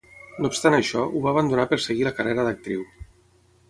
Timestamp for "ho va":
1.19-1.31